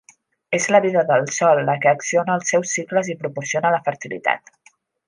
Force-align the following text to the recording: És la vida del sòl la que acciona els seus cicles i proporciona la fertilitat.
És 0.57 0.63
la 0.75 0.79
vida 0.85 1.03
del 1.11 1.27
sòl 1.35 1.61
la 1.69 1.75
que 1.85 1.93
acciona 1.93 2.39
els 2.39 2.51
seus 2.55 2.75
cicles 2.79 3.13
i 3.17 3.21
proporciona 3.23 3.75
la 3.77 3.85
fertilitat. 3.91 4.55